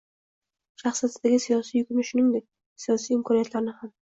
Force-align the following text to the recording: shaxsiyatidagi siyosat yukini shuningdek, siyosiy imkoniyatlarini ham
shaxsiyatidagi 0.83 1.37
siyosat 1.45 1.77
yukini 1.81 2.07
shuningdek, 2.09 2.49
siyosiy 2.87 3.17
imkoniyatlarini 3.19 3.79
ham 3.83 3.97